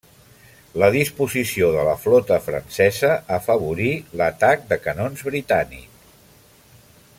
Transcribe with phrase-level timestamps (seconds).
[0.83, 3.93] La disposició de la flota francesa afavorí
[4.23, 6.05] l'atac de canons britànic.